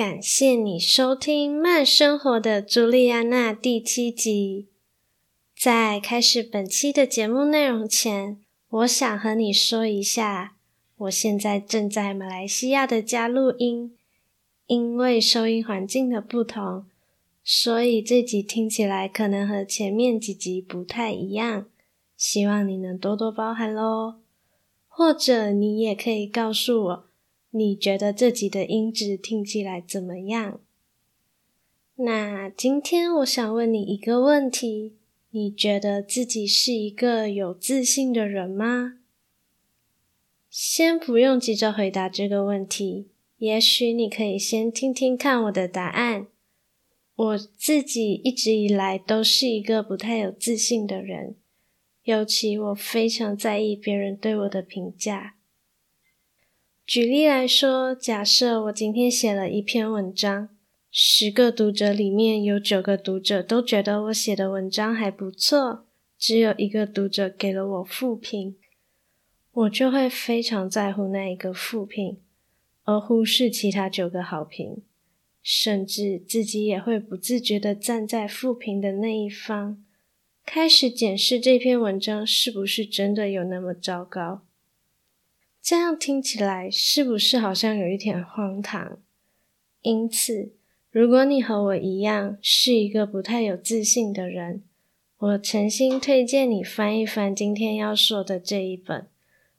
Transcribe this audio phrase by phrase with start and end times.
[0.00, 4.66] 感谢你收听《慢生活的朱莉安娜》第七集。
[5.54, 8.38] 在开始本期的节目内容前，
[8.70, 10.56] 我想和你说一下，
[10.96, 13.94] 我现在正在马来西亚的家录音，
[14.68, 16.86] 因为收音环境的不同，
[17.44, 21.66] 所以这集听起来可能和前面几集不太一样，
[22.16, 24.14] 希望你能多多包涵喽。
[24.88, 27.09] 或者你也可以告诉我。
[27.50, 30.60] 你觉得自己的音质听起来怎么样？
[31.96, 34.94] 那今天我想问你一个问题：
[35.30, 38.98] 你觉得自己是一个有自信的人吗？
[40.48, 46.28] 先不用急着回答这个问题，也许你可以先听听看我的答案。
[47.16, 51.34] 我自己一直以来都是一个不太有自信的人，
[52.04, 55.36] 尤其我非常在意别人对我的评价。
[56.90, 60.48] 举例来说，假设我今天写了一篇文章，
[60.90, 65.86] 十个读者里面有九个读者都觉得我写的文章还不错，
[66.18, 68.56] 只有一个读者给了我负评，
[69.52, 72.18] 我就会非常在乎那一个负评，
[72.82, 74.82] 而忽视其他九个好评，
[75.44, 79.80] 甚至自己也会不自觉地站在负评的那一方，
[80.44, 84.42] 开始检视这篇文章是不是真的有那么糟糕。
[85.62, 88.98] 这样听起来是不是好像有一点荒唐？
[89.82, 90.52] 因此，
[90.90, 94.62] 如果你和我一样是一个不太有自信的人，
[95.18, 99.06] 我诚心推荐你翻一翻今天要说的这一本，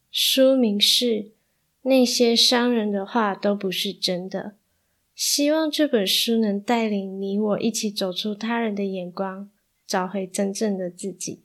[0.09, 1.05] 书名是
[1.83, 4.39] 《那些伤人的话都不是真的》。
[5.13, 9.51] 希望这本书能带领你我一起走出他人的眼光，
[9.85, 11.43] 找回真正的自己。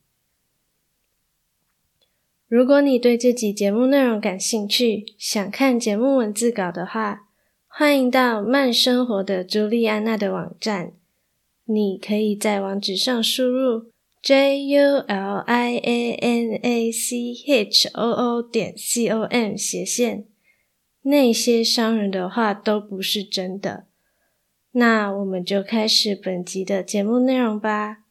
[2.49, 7.23] 如果你对这集节目内容感兴趣，想看节目文字稿的话，
[7.67, 10.93] 欢迎到慢生活的朱莉安娜的网站。
[11.65, 13.91] 你可以在网址上输入
[14.23, 19.57] j u l i a n a c h o o 点 c o m
[19.57, 20.27] 斜线，
[21.03, 23.87] 那些伤人的话都不是真的。
[24.71, 28.06] 那我们就开始本集的节目内容吧。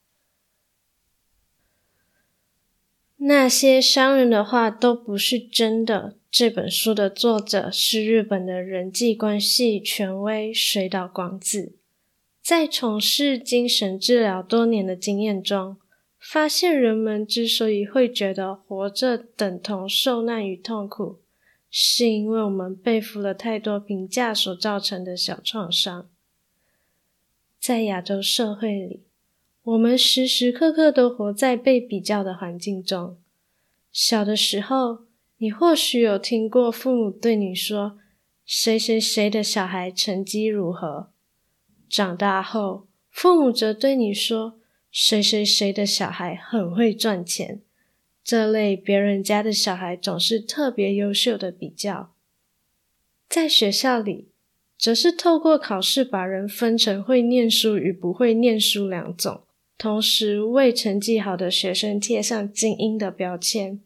[3.28, 6.16] 那些伤人的话都不是真的。
[6.30, 11.75] 这本书的作者是日本的人际关系权威水岛广子。
[12.44, 15.78] 在从事精神治疗多年的经验中，
[16.19, 21.22] 发现人们之所以会觉得活着等同受难与痛苦，
[21.72, 26.08] 是因为我们背负了太多评价所造成的小创伤。
[27.59, 29.02] 在亚洲社会里，
[29.66, 33.18] 我们时时刻刻都活在被比较的环境中。
[33.92, 35.06] 小的时候，
[35.38, 37.98] 你或许有听过父母对你说
[38.46, 41.09] ：“谁谁谁的小孩成绩如何？”
[41.90, 44.59] 长大后，父母则对你说
[44.92, 47.62] ：“谁谁谁的小孩很会赚钱。”
[48.24, 52.14] 这类别人家的小孩总是特别优秀的比较。
[53.28, 54.30] 在学校里，
[54.78, 59.42] 则是透过考试把人分成会念书与不会念书两种。
[59.78, 63.81] 同时为成绩好的学生贴上精英的标签，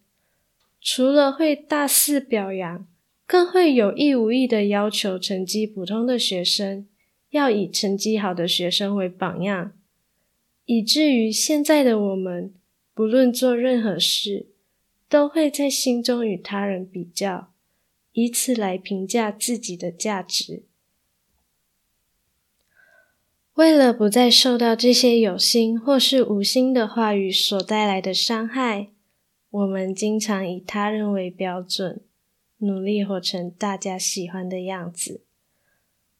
[0.79, 2.87] 除了会大肆表扬，
[3.25, 6.87] 更会有意无意的要求成绩普通的学生
[7.31, 9.73] 要以成绩好的学生为榜样，
[10.65, 12.53] 以至于现在的我们，
[12.93, 14.47] 不论做任何事，
[15.09, 17.51] 都会在心中与他人比较，
[18.13, 20.63] 以此来评价自己的价值。
[23.59, 28.87] 为了不再受到这些有心或是无心的话语所带来的伤害，
[29.49, 31.99] 我们经常以他人为标准，
[32.59, 35.25] 努力活成大家喜欢的样子。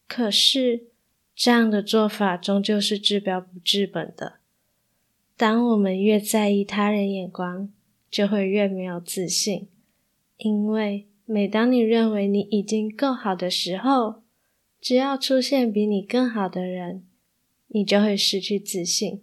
[0.06, 0.88] 可是，
[1.34, 4.40] 这样的做法终究是治标不治本的。
[5.38, 7.72] 当我们越在意他人眼光，
[8.12, 9.70] 就会越没有自信。
[10.36, 14.24] 因为每当你认为你已经够好的时候，
[14.82, 17.06] 只要出现比你更好的人，
[17.70, 19.22] 你就会失去自信。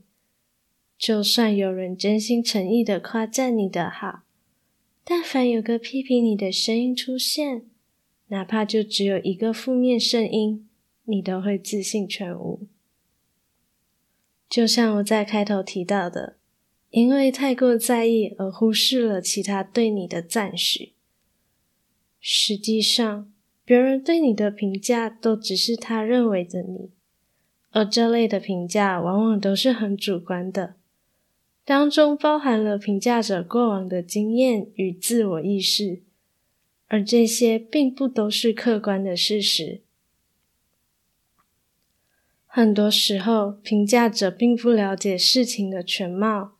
[0.98, 4.22] 就算有人真心诚意的夸赞你的好，
[5.04, 7.66] 但凡有个批评你的声音出现，
[8.28, 10.68] 哪怕就只有一个负面声音，
[11.04, 12.66] 你都会自信全无。
[14.48, 16.38] 就像我在开头提到的，
[16.90, 20.94] 因为太过在意而忽视了其他对你的赞许。
[22.20, 23.32] 实际上，
[23.64, 26.90] 别人对你的评价都只是他认为的你，
[27.76, 30.76] 而这类的评价往往都是很主观的，
[31.62, 36.00] 当中包含了评价者过往的经验与自我意识，
[36.88, 39.82] 而这些并不都是客观的事实。
[42.46, 46.52] 很多时候，评价者并不了解事情的全貌，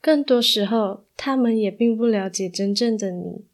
[0.00, 3.44] 更多时候，他们也并不了解真正的你。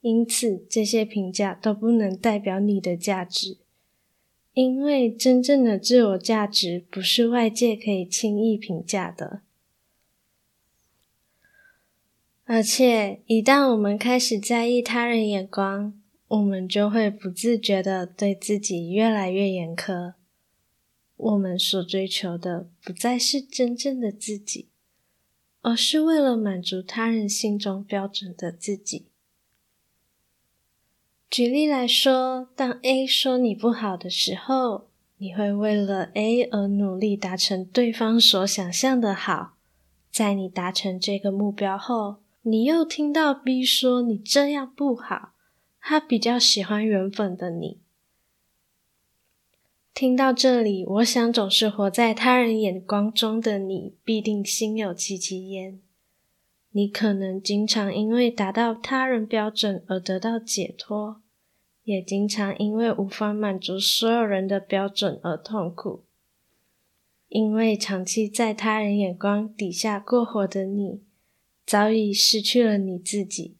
[0.00, 3.58] 因此，这些评价都不能代表你的价值，
[4.54, 9.42] 因为真正的自我价值不是外界可以轻易评价的。
[12.44, 15.92] 而且，一旦我们开始在意他人眼光，
[16.28, 20.14] 我们就会不自觉的对自己越来越严苛。
[21.16, 24.68] 我们所追求的不再是真正的自己，
[25.60, 29.08] 而是为了满足他人心中标准的自己。
[31.30, 34.88] 举例来说，当 A 说你不好的时候，
[35.18, 39.54] 你会为了 A 而努力达成对方所想象的好。
[40.10, 45.32] 在你达成这个目标后，你又听到 B 说你这样不好，
[45.80, 47.78] 他比较喜欢原本的你。
[49.92, 55.78] 听到这里，我想总是活在他人眼光中的你，必定心有戚戚焉。
[56.70, 61.22] 你可能经常因为达到他人标准而得到解脱，
[61.84, 66.04] 也经常因为无法满足所有人的标准而痛苦。
[67.28, 71.02] 因为长期在他人眼光底下过活的你，
[71.66, 73.56] 早已失去了你自己。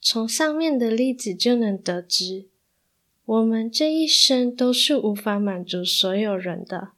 [0.00, 2.48] 从上面的例子就能得知。
[3.24, 6.93] 我们这一生都是无法满足所有人的，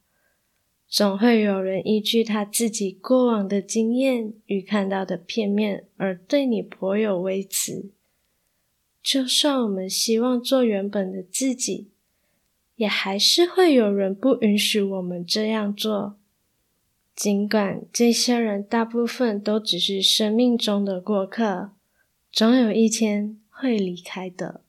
[0.89, 7.91] 总会有人依据他自己过往的经验与看到的片面而对你颇有微词。
[9.03, 11.89] 就算我们希望做原本的自己，
[12.75, 16.17] 也还是会有人不允许我们这样做。
[17.15, 21.71] 尽管这些人大部分都只是生命中的过客，
[22.31, 24.61] 总有一天会离开的。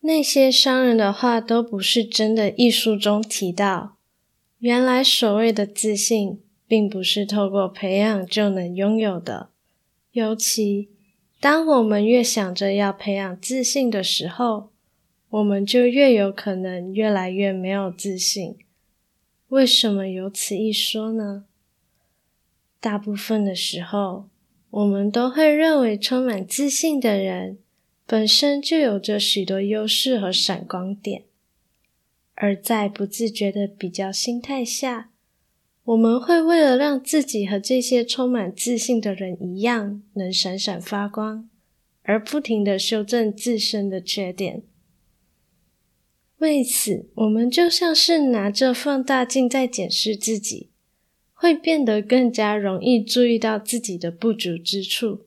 [0.00, 2.50] 那些伤人的话都不是真的。
[2.50, 3.96] 一书中提到，
[4.58, 9.50] 原来所谓的自信，并不是透过培养就能拥有的。
[10.12, 10.88] 尤其
[11.40, 14.70] 当我们越想着要培养自信的时候，
[15.30, 18.56] 我们就越有可能越来越没有自信。
[19.48, 21.44] 为什么有此一说呢？
[22.80, 24.28] 大部分的时候，
[24.70, 27.58] 我们都会认为充满自信的人，
[28.10, 31.24] 本身就有着许多优势和闪光点，
[32.36, 35.10] 而在不自觉的比较心态下，
[35.84, 41.50] 我们会为了让自己和这些充满自信的人一样，能闪闪发光，
[42.00, 44.62] 而不停的修正自身的缺点。
[46.38, 50.70] 为此，我们就像是拿着放大镜在检视自己，
[51.34, 55.26] 会变得更加容易注意到自己的不足之处。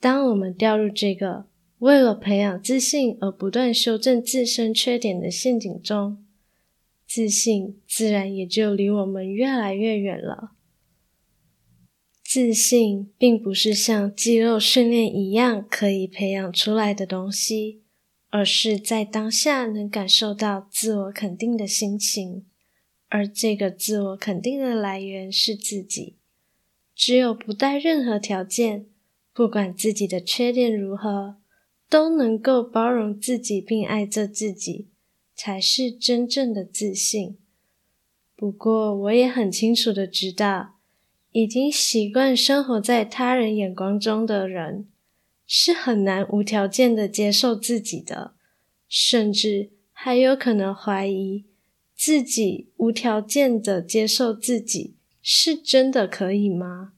[0.00, 1.44] 当我们掉入这个
[1.82, 6.24] 为了培养自信而不断修正自身缺点的陷阱中，
[7.08, 10.52] 自信自然也就离我们越来越远了。
[12.22, 17.82] 自信并不是像肌肉训练一样可以培养出来的东西，
[18.30, 22.46] 而是在当下能感受到自我肯定的心情，
[23.08, 26.14] 而这个自我肯定的来源是自己。
[26.94, 28.86] 只有不带任何条件，
[29.34, 31.41] 不管自己的缺点如何。
[31.92, 34.88] 都能够包容自己并爱着自己，
[35.34, 37.36] 才是真正的自信。
[38.34, 40.76] 不过，我也很清楚的知道，
[41.32, 44.88] 已经习惯生活在他人眼光中的人，
[45.46, 48.32] 是很难无条件的接受自己的，
[48.88, 51.44] 甚至还有可能怀疑
[51.94, 56.91] 自己无条件的接受自己，是真的可以吗？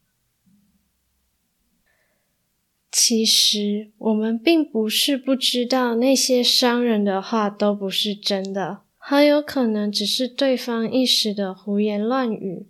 [2.96, 12.68] 其实，我们并不是不知道那些伤人的话都不是真的，很有可能只是对方一时的胡言乱语，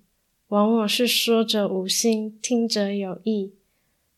[0.48, 3.52] 往往是说者无心，听者有意，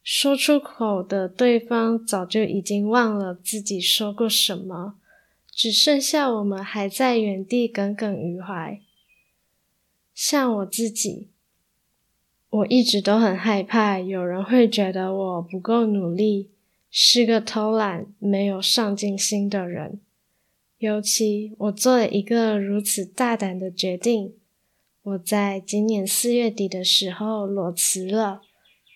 [0.04, 4.94] 说出口的对方早就已经忘了自己说过什么，
[5.52, 8.80] 只剩下我们还在原地耿耿于怀。
[10.14, 11.30] 像我自己。
[12.56, 16.48] 我一直都很害怕有人会觉得我不够努力，
[16.90, 20.00] 是个偷懒、没有上进心的人。
[20.78, 24.32] 尤其我做了一个如此大胆的决定，
[25.02, 28.40] 我在今年四月底的时候裸辞了，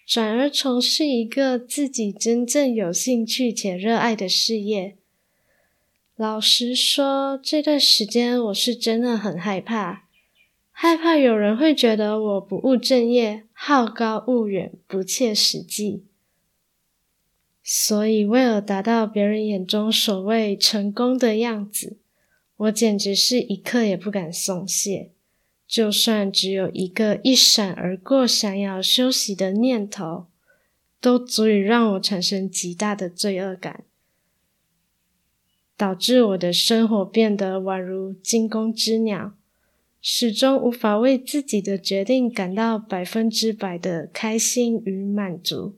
[0.07, 4.97] 转而从事一个自己真正有兴趣且热爱的事业。
[6.17, 10.05] 老实说，这段时间我是真的很害怕，
[10.83, 16.07] 害怕有人会觉得我不务正业、好高骛远、不切实际。
[17.63, 21.99] 所以，为了达到别人眼中所谓成功的样子，
[22.57, 25.11] 我简直是一刻也不敢松懈。
[25.69, 30.29] 就算只有一个一闪而过想要休息的念头，
[30.99, 33.85] 都足以让我产生极大的罪恶感，
[35.77, 39.35] 导致我的生活变得宛如惊弓之鸟，
[40.03, 45.77] 始终无法为自己的决定感到百分之百的开心与满足。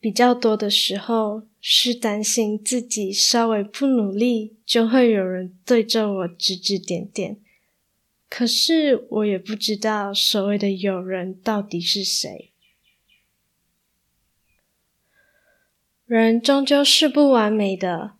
[0.00, 7.38] 比较多的时候是担心自己稍微不努力，就会有人对着我指指点点。
[8.28, 12.50] 可是我也不知道所谓的友人到底是谁。
[16.04, 18.12] 人终究是不完美的。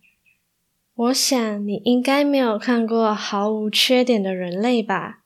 [0.95, 5.23] 我想你应该没有看过毫无缺点的人类吧？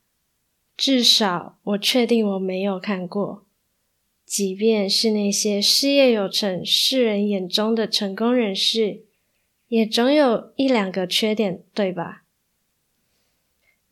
[0.76, 3.46] 至少我确定我没有看过。
[4.26, 9.04] 即便是那些事业有成、世人眼中的成功人士，
[9.68, 12.24] 也总有一两个缺点，对吧？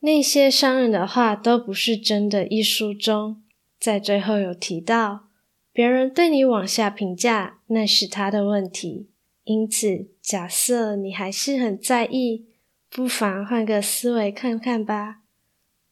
[0.00, 2.46] 那些商人的话都不是真的。
[2.46, 3.42] 一书中，
[3.78, 5.28] 在最后有提到，
[5.72, 9.08] 别人对你往下评价，那是他的问题。
[9.48, 12.44] 因此，假设你还是很在意，
[12.90, 15.22] 不妨换个思维看看吧。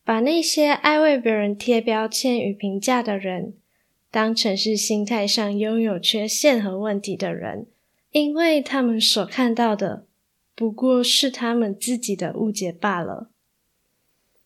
[0.04, 3.54] 把那些爱为别人贴标签与评价的人，
[4.10, 7.66] 当成是心态上拥有缺陷和问题的人，
[8.12, 10.04] 因为他们所看到的，
[10.54, 13.30] 不过是他们自己的误解罢了。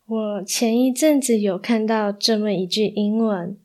[0.07, 3.59] 我前一阵子有看到这么一句英文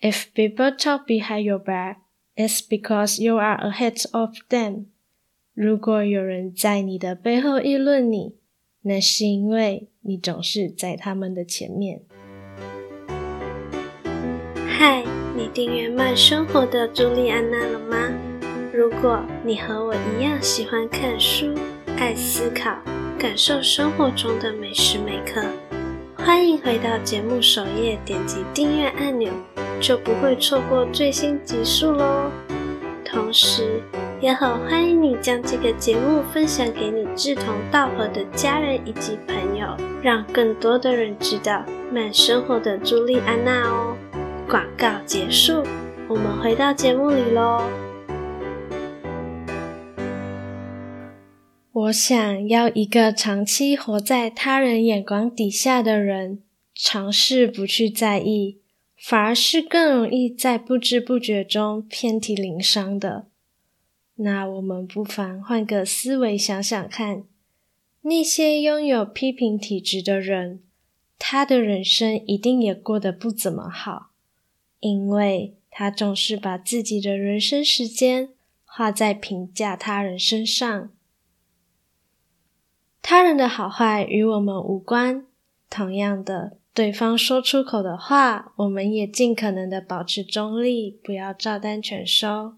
[0.00, 1.98] ：“If people talk behind your back,
[2.36, 4.86] it's because you are ahead of them。”
[5.54, 8.34] 如果有人在你的背后议论你，
[8.82, 12.02] 那是因为你总是在他们的前面。
[14.66, 15.04] 嗨，
[15.36, 18.12] 你订阅慢生活的朱莉安娜了吗？
[18.72, 21.54] 如果你和我一样喜欢看书、
[21.96, 22.76] 爱思考、
[23.16, 25.46] 感受生活中的每时每刻。
[26.16, 29.32] 欢迎回到节目首页，点击订阅按钮，
[29.86, 32.30] 就不会错过最新集数喽。
[33.04, 33.82] 同时，
[34.18, 41.62] 也很欢迎你将这个节目分享给你志同道合的家人以及朋友，让更多的人知道
[41.92, 43.94] 慢生活的朱莉安娜哦。
[44.48, 45.62] 广告结束，
[46.08, 47.62] 我们回到节目里喽。
[51.72, 56.38] 我想要一个长期活在他人眼光底下的人，
[56.74, 58.60] 尝试不去在意，
[59.06, 63.26] 反而是更容易在不知不觉中遍体鳞伤的。
[64.14, 67.24] 那我们不妨换个思维想想看，
[68.00, 70.62] 那些拥有批评体质的人，
[71.18, 74.12] 他的人生一定也过得不怎么好，
[74.80, 78.30] 因为他总是把自己的人生时间
[78.64, 80.90] 花在评价他人身上。
[83.02, 85.26] 他人的好坏与我们无关。
[85.68, 92.56] 同样的，对方说出口的话，我们也尽可能的保持中立，不要照单全收。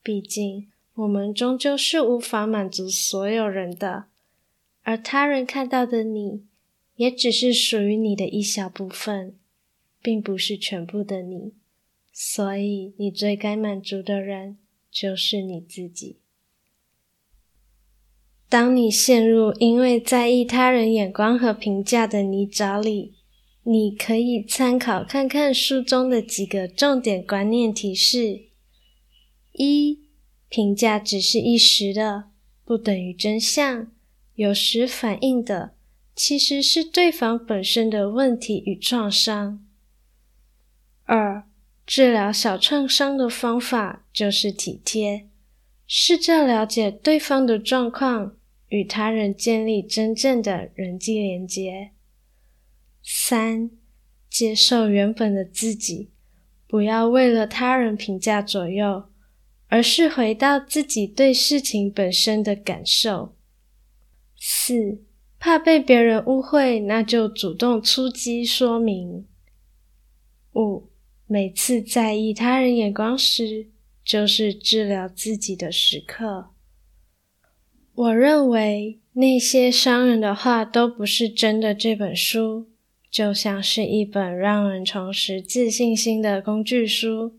[0.00, 4.04] 毕竟，我们终究是无法满足所有人的，
[4.84, 6.44] 而他人看到的你，
[6.94, 9.34] 也只是属于你的一小部分，
[10.00, 11.52] 并不是全部的你。
[12.12, 14.58] 所以，你最该满足的人，
[14.88, 16.18] 就是你自己。
[18.48, 23.14] 当你陷入因为在意他人眼光和评价的泥沼里，
[23.64, 28.46] 你可以参考看看书中的几个重点观念提示：
[29.52, 30.00] 一、
[30.48, 32.24] 评价只是一时的，
[32.64, 33.90] 不等于真相，
[34.34, 35.74] 有时反映的
[36.14, 39.64] 其实是对方本身的问题与创伤。
[41.04, 41.44] 二、
[41.86, 45.28] 治疗小创伤的方法就是体贴，
[45.86, 48.36] 试着了解对方的状况。
[48.68, 51.90] 与他人建立真正的人际连接。
[53.02, 53.70] 三、
[54.30, 56.10] 接受原本的自己，
[56.66, 59.10] 不要为了他人评价左右，
[59.68, 63.36] 而是回到自己对事情本身的感受。
[64.36, 65.02] 四、
[65.38, 69.26] 怕被别人误会，那就主动出击说明。
[70.54, 70.90] 五、
[71.26, 73.70] 每次在意他人眼光时，
[74.04, 76.50] 就是治疗自己的时刻。
[77.94, 81.74] 我认为那些伤人的话都不是真的。
[81.74, 82.71] 这本书
[83.12, 87.34] 就像是一本让人重拾自信心的工具书，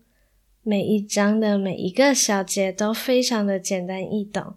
[0.62, 4.54] 每一章的每一个小节都非常的简单易懂，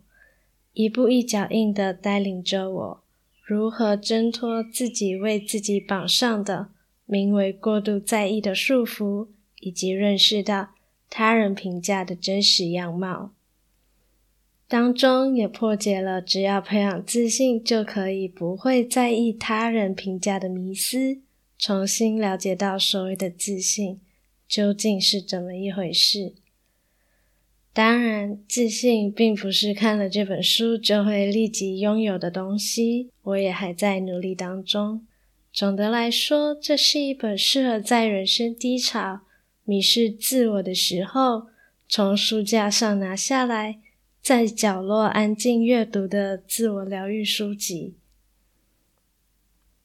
[0.74, 3.04] 一步一脚印的带领着我
[3.44, 6.70] 如何挣脱自己为自己绑上的
[7.08, 9.30] 名为过度在意的束缚，
[9.62, 10.76] 以及认识到
[11.10, 13.32] 他人评价的真实样貌。
[14.70, 21.22] 当中也破解了只要培养自信就可以不会在意他人评价的迷思，
[21.58, 24.02] 重新了解到所谓的自信
[24.46, 26.34] 究竟是怎么一回事。
[27.72, 35.06] 当然，自信并不是看了这本书就会立即拥有的东西，我也还在努力当中。
[35.54, 39.22] 总的来说，这是一本适合在人生低潮、
[39.64, 41.48] 迷失自我的时候，
[41.88, 43.80] 从书架上拿下来。
[44.28, 47.96] 在角落安静阅读的自我疗愈书籍。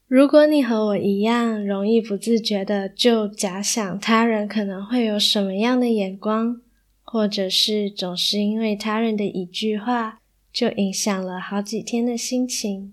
[0.09, 6.61] 如果你和我一样，容易不自觉的就假想他人可能会有什么样的眼光，
[7.05, 10.19] 或者是总是因为他人的一句话
[10.53, 12.93] 就影响了好几天的心情，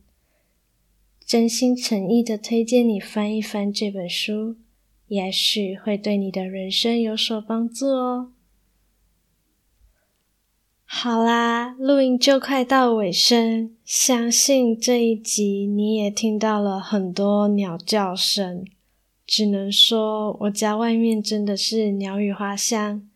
[1.25, 4.57] 真心诚意的推荐你翻一翻这本书，
[5.07, 8.33] 也许会对你的人生有所帮助哦。
[10.91, 18.65] 好啦，录音就快到尾声，相信这一集你也听到了很多鸟叫声。
[19.25, 23.07] 只能说我家外面真的是鸟语花香，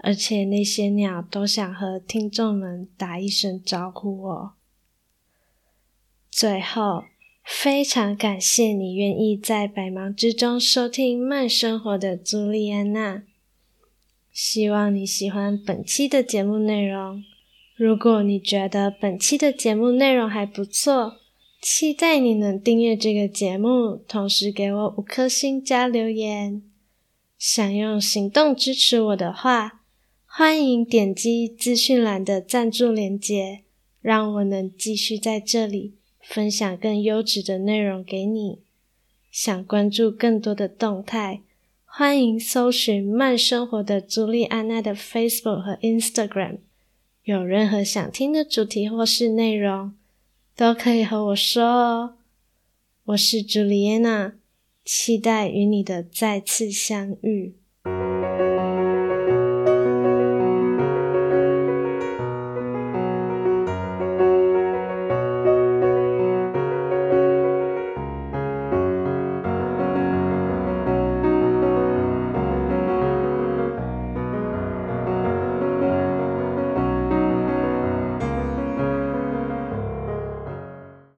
[0.00, 4.52] 而且那些鸟都想和听众们打一声招呼哦。
[6.30, 7.04] 最后，
[7.42, 13.22] 非常感谢你愿意在百忙之中收听慢生活的朱莉安娜。
[14.32, 17.22] 希望你喜欢本期的节目内容。
[17.76, 21.18] 如果你觉得本期的节目内容还不错，
[21.60, 26.62] 期待你能订阅这个节目，同时给我五颗星加留言。
[27.36, 29.82] 想用行动支持我的话，
[30.24, 33.64] 欢迎点击资讯栏的赞助链接，
[34.00, 38.60] 让我能继续在这里分享更优质的内容给你。
[39.30, 41.42] 想关注更多的动态，
[41.94, 46.60] 欢迎搜寻慢生活的朱莉安娜的 Facebook 和 Instagram。
[47.22, 49.92] 有任何想听的主题或是内容，
[50.56, 52.14] 都可以和我说哦。
[53.04, 54.32] 我是朱莉安娜，
[54.82, 57.56] 期待与你的再次相遇。